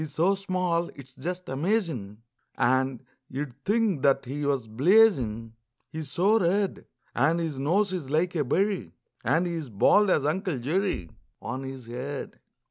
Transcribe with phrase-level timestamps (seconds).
[0.01, 2.23] "]He's so small, it's just amazin',
[2.57, 5.53] And you 'd think that he was blazin',
[5.91, 8.93] He's so red; And his nose is like a berry,
[9.23, 12.39] And he's bald as Uncle Jerry On his head.